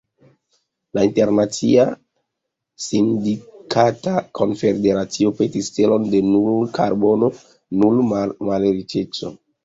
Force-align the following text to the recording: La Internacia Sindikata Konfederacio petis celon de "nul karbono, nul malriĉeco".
La 0.97 1.01
Internacia 1.07 1.83
Sindikata 2.85 4.13
Konfederacio 4.39 5.33
petis 5.41 5.69
celon 5.75 6.07
de 6.13 6.21
"nul 6.29 6.65
karbono, 6.79 7.29
nul 7.83 8.01
malriĉeco". 8.49 9.31